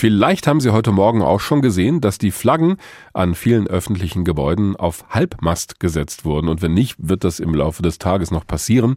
[0.00, 2.78] Vielleicht haben Sie heute Morgen auch schon gesehen, dass die Flaggen
[3.12, 6.48] an vielen öffentlichen Gebäuden auf Halbmast gesetzt wurden.
[6.48, 8.96] Und wenn nicht, wird das im Laufe des Tages noch passieren.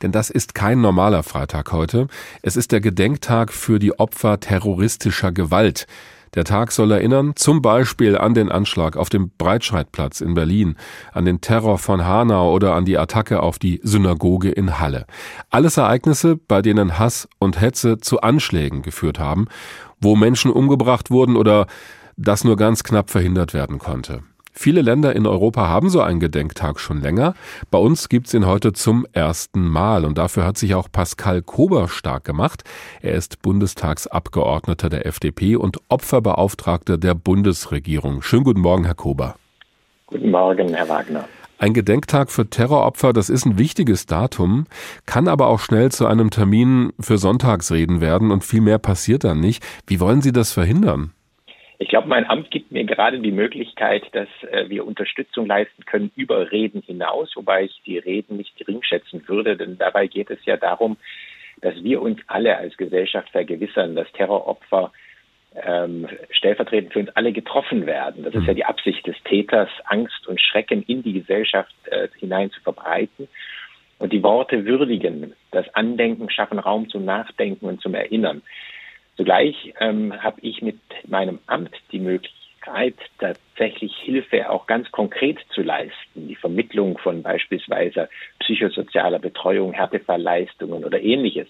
[0.00, 2.08] Denn das ist kein normaler Freitag heute.
[2.40, 5.86] Es ist der Gedenktag für die Opfer terroristischer Gewalt.
[6.34, 10.76] Der Tag soll erinnern zum Beispiel an den Anschlag auf dem Breitscheidplatz in Berlin,
[11.12, 15.06] an den Terror von Hanau oder an die Attacke auf die Synagoge in Halle.
[15.50, 19.46] Alles Ereignisse, bei denen Hass und Hetze zu Anschlägen geführt haben,
[20.00, 21.66] wo Menschen umgebracht wurden oder
[22.16, 24.22] das nur ganz knapp verhindert werden konnte.
[24.52, 27.34] Viele Länder in Europa haben so einen Gedenktag schon länger.
[27.70, 31.88] Bei uns gibt's ihn heute zum ersten Mal und dafür hat sich auch Pascal Kober
[31.88, 32.64] stark gemacht.
[33.00, 38.22] Er ist Bundestagsabgeordneter der FDP und Opferbeauftragter der Bundesregierung.
[38.22, 39.36] Schönen guten Morgen, Herr Kober.
[40.06, 41.24] Guten Morgen, Herr Wagner.
[41.60, 44.66] Ein Gedenktag für Terroropfer, das ist ein wichtiges Datum,
[45.06, 49.40] kann aber auch schnell zu einem Termin für Sonntagsreden werden und viel mehr passiert dann
[49.40, 49.64] nicht.
[49.86, 51.12] Wie wollen Sie das verhindern?
[51.80, 56.10] Ich glaube, mein Amt gibt mir gerade die Möglichkeit, dass äh, wir Unterstützung leisten können
[56.16, 60.44] über Reden hinaus, wobei ich die Reden nicht gering schätzen würde, denn dabei geht es
[60.44, 60.96] ja darum,
[61.60, 64.92] dass wir uns alle als Gesellschaft vergewissern, dass Terroropfer
[65.54, 68.24] ähm, stellvertretend für uns alle getroffen werden.
[68.24, 68.56] Das ist ja mhm.
[68.56, 73.28] die Absicht des Täters, Angst und Schrecken in die Gesellschaft äh, hinein zu verbreiten.
[73.98, 78.42] Und die Worte würdigen, das Andenken schaffen Raum zum Nachdenken und zum Erinnern.
[79.18, 82.37] Zugleich ähm, habe ich mit meinem Amt die Möglichkeit,
[83.18, 86.28] tatsächlich Hilfe auch ganz konkret zu leisten.
[86.28, 88.08] Die Vermittlung von beispielsweise
[88.40, 91.48] psychosozialer Betreuung, Härtefallleistungen oder ähnliches.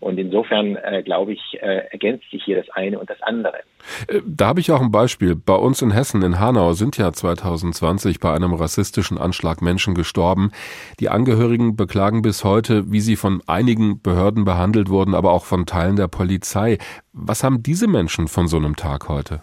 [0.00, 3.58] Und insofern, äh, glaube ich, äh, ergänzt sich hier das eine und das andere.
[4.06, 5.34] Äh, da habe ich auch ein Beispiel.
[5.34, 10.52] Bei uns in Hessen, in Hanau, sind ja 2020 bei einem rassistischen Anschlag Menschen gestorben.
[11.00, 15.66] Die Angehörigen beklagen bis heute, wie sie von einigen Behörden behandelt wurden, aber auch von
[15.66, 16.78] Teilen der Polizei.
[17.12, 19.42] Was haben diese Menschen von so einem Tag heute?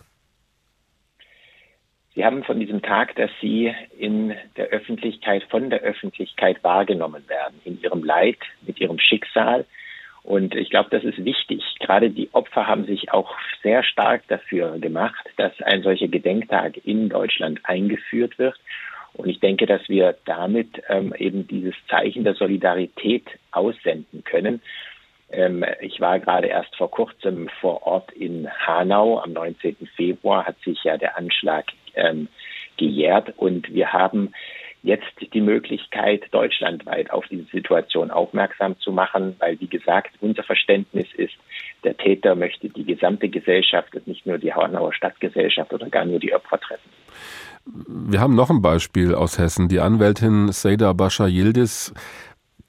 [2.16, 7.60] Sie haben von diesem Tag, dass Sie in der Öffentlichkeit, von der Öffentlichkeit wahrgenommen werden,
[7.66, 9.66] in Ihrem Leid, mit Ihrem Schicksal,
[10.26, 11.64] und ich glaube, das ist wichtig.
[11.80, 17.10] Gerade die Opfer haben sich auch sehr stark dafür gemacht, dass ein solcher Gedenktag in
[17.10, 18.56] Deutschland eingeführt wird.
[19.14, 24.62] Und ich denke, dass wir damit ähm, eben dieses Zeichen der Solidarität aussenden können.
[25.32, 29.20] Ähm, ich war gerade erst vor kurzem vor Ort in Hanau.
[29.20, 29.76] Am 19.
[29.96, 32.28] Februar hat sich ja der Anschlag ähm,
[32.78, 34.34] gejährt und wir haben
[34.86, 41.08] jetzt die Möglichkeit, deutschlandweit auf diese Situation aufmerksam zu machen, weil, wie gesagt, unser Verständnis
[41.18, 41.34] ist,
[41.84, 46.20] der Täter möchte die gesamte Gesellschaft und nicht nur die Hanauer Stadtgesellschaft oder gar nur
[46.20, 46.90] die Opfer treffen.
[48.12, 49.70] Wir haben noch ein Beispiel aus Hessen.
[49.70, 51.94] Die Anwältin Seda Bascha Yildiz,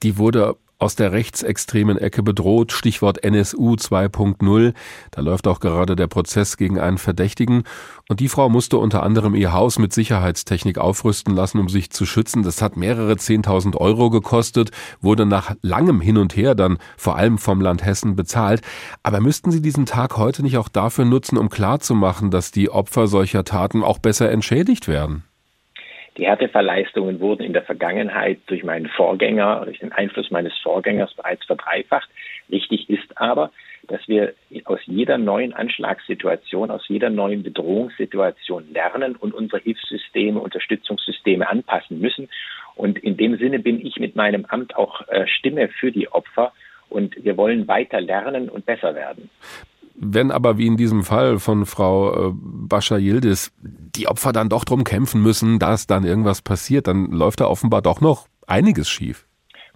[0.01, 4.73] die wurde aus der rechtsextremen Ecke bedroht, Stichwort NSU 2.0.
[5.11, 7.63] Da läuft auch gerade der Prozess gegen einen Verdächtigen.
[8.09, 12.05] Und die Frau musste unter anderem ihr Haus mit Sicherheitstechnik aufrüsten lassen, um sich zu
[12.05, 12.43] schützen.
[12.43, 14.71] Das hat mehrere 10.000 Euro gekostet,
[15.01, 18.61] wurde nach langem Hin und Her dann vor allem vom Land Hessen bezahlt.
[19.01, 23.07] Aber müssten Sie diesen Tag heute nicht auch dafür nutzen, um klarzumachen, dass die Opfer
[23.07, 25.23] solcher Taten auch besser entschädigt werden?
[26.17, 31.45] Die Härteverleistungen wurden in der Vergangenheit durch meinen Vorgänger, durch den Einfluss meines Vorgängers bereits
[31.45, 32.09] verdreifacht.
[32.51, 33.51] Richtig ist aber,
[33.87, 34.33] dass wir
[34.65, 42.29] aus jeder neuen Anschlagssituation, aus jeder neuen Bedrohungssituation lernen und unsere Hilfssysteme, Unterstützungssysteme anpassen müssen.
[42.75, 46.51] Und in dem Sinne bin ich mit meinem Amt auch äh, Stimme für die Opfer.
[46.89, 49.29] Und wir wollen weiter lernen und besser werden.
[49.99, 53.51] Wenn aber wie in diesem Fall von Frau äh, Bascha Yildiz
[53.97, 57.81] die Opfer dann doch drum kämpfen müssen, dass dann irgendwas passiert, dann läuft da offenbar
[57.81, 59.27] doch noch einiges schief.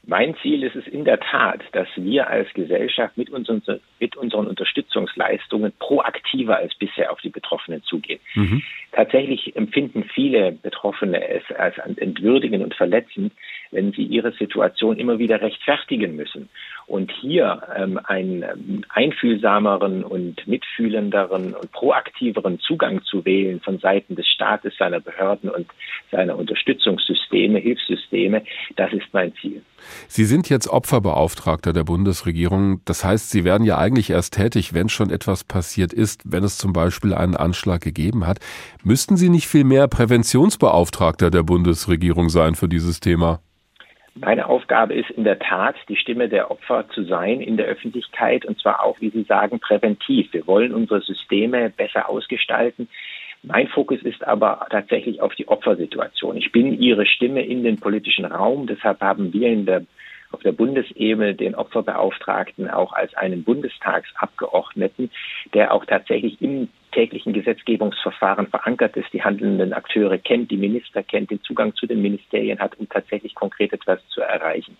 [0.03, 3.61] Mein Ziel ist es in der Tat, dass wir als Gesellschaft mit unseren,
[3.99, 8.19] mit unseren Unterstützungsleistungen proaktiver als bisher auf die Betroffenen zugehen.
[8.33, 8.63] Mhm.
[8.93, 13.31] Tatsächlich empfinden viele Betroffene es als entwürdigend und verletzend,
[13.71, 16.49] wenn sie ihre Situation immer wieder rechtfertigen müssen.
[16.87, 24.15] Und hier ähm, einen ähm, einfühlsameren und mitfühlenderen und proaktiveren Zugang zu wählen von Seiten
[24.15, 25.68] des Staates, seiner Behörden und
[26.12, 28.44] seiner Unterstützungssysteme, Hilfssysteme,
[28.75, 29.62] das ist mein Ziel.
[30.07, 32.81] Sie sind jetzt Opferbeauftragter der Bundesregierung.
[32.85, 36.57] Das heißt, Sie werden ja eigentlich erst tätig, wenn schon etwas passiert ist, wenn es
[36.57, 38.39] zum Beispiel einen Anschlag gegeben hat.
[38.83, 43.39] Müssten Sie nicht viel mehr Präventionsbeauftragter der Bundesregierung sein für dieses Thema?
[44.16, 48.46] Meine Aufgabe ist in der Tat, die Stimme der Opfer zu sein in der Öffentlichkeit
[48.46, 50.34] und zwar auch, wie Sie sagen, präventiv.
[50.34, 52.90] Wir wollen unsere Systeme besser ausgestalten.
[53.42, 56.38] Mein Fokus ist aber tatsächlich auf die Opfersituation.
[56.38, 58.68] Ich bin Ihre Stimme in den politischen Raum.
[58.68, 59.86] Deshalb haben wir in der
[60.31, 65.12] auf der Bundesebene den Opferbeauftragten auch als einen Bundestagsabgeordneten,
[65.54, 71.31] der auch tatsächlich im täglichen Gesetzgebungsverfahren verankert ist, die handelnden Akteure kennt, die Minister kennt,
[71.31, 74.77] den Zugang zu den Ministerien hat, um tatsächlich konkret etwas zu erreichen.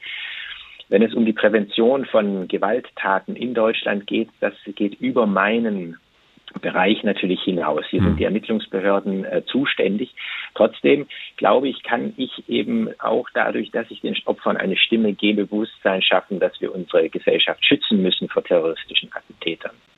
[0.90, 5.98] Wenn es um die Prävention von Gewalttaten in Deutschland geht, das geht über meinen
[6.60, 7.86] Bereich natürlich hinaus.
[7.90, 8.18] Hier sind hm.
[8.18, 10.14] die Ermittlungsbehörden äh, zuständig.
[10.54, 15.46] Trotzdem glaube ich, kann ich eben auch dadurch, dass ich den Opfern eine Stimme gebe,
[15.46, 19.76] Bewusstsein schaffen, dass wir unsere Gesellschaft schützen müssen vor terroristischen Attentätern.